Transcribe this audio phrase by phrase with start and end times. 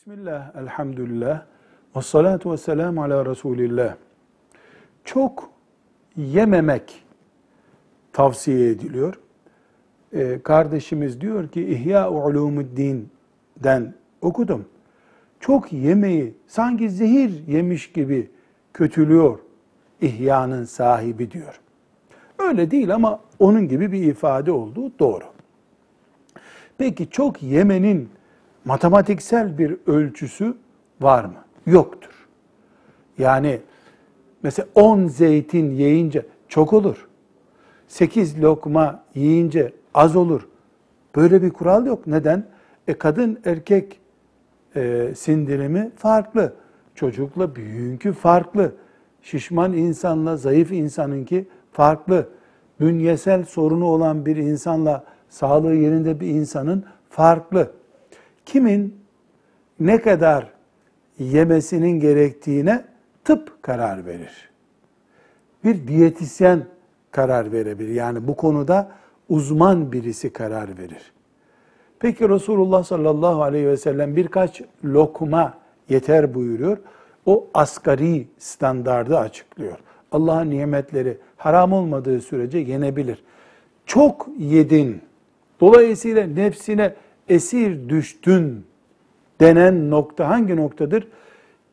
[0.00, 1.42] Bismillah, elhamdülillah,
[1.96, 3.96] ve salatu ve selamu ala Resulillah.
[5.04, 5.50] Çok
[6.16, 7.04] yememek
[8.12, 9.20] tavsiye ediliyor.
[10.12, 14.64] Ee, kardeşimiz diyor ki İhya Ulumuddin'den okudum.
[15.40, 18.30] Çok yemeği sanki zehir yemiş gibi
[18.72, 19.38] kötülüyor
[20.00, 21.60] İhya'nın sahibi diyor.
[22.38, 25.24] Öyle değil ama onun gibi bir ifade olduğu doğru.
[26.78, 28.08] Peki çok yemenin
[28.64, 30.56] matematiksel bir ölçüsü
[31.00, 31.44] var mı?
[31.66, 32.28] Yoktur.
[33.18, 33.60] Yani
[34.42, 37.08] mesela 10 zeytin yiyince çok olur.
[37.88, 40.48] 8 lokma yiyince az olur.
[41.16, 42.06] Böyle bir kural yok.
[42.06, 42.46] Neden?
[42.88, 44.00] E kadın erkek
[44.76, 46.54] e, sindirimi farklı.
[46.94, 48.72] Çocukla büyüğünkü farklı.
[49.22, 52.28] Şişman insanla zayıf insanınki farklı.
[52.80, 57.70] Bünyesel sorunu olan bir insanla sağlığı yerinde bir insanın farklı.
[58.52, 58.94] Kimin
[59.80, 60.50] ne kadar
[61.18, 62.84] yemesinin gerektiğine
[63.24, 64.50] tıp karar verir.
[65.64, 66.66] Bir diyetisyen
[67.10, 67.94] karar verebilir.
[67.94, 68.90] Yani bu konuda
[69.28, 71.12] uzman birisi karar verir.
[71.98, 75.54] Peki Resulullah sallallahu aleyhi ve sellem birkaç lokma
[75.88, 76.78] yeter buyuruyor.
[77.26, 79.78] O asgari standardı açıklıyor.
[80.12, 83.22] Allah'ın nimetleri haram olmadığı sürece yenebilir.
[83.86, 85.02] Çok yedin.
[85.60, 86.94] Dolayısıyla nefsine
[87.30, 88.66] esir düştün
[89.40, 91.08] denen nokta hangi noktadır?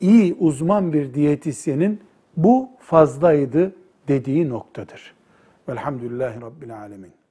[0.00, 2.00] İyi uzman bir diyetisyenin
[2.36, 3.74] bu fazlaydı
[4.08, 5.14] dediği noktadır.
[5.68, 7.21] Velhamdülillahi Rabbil Alemin.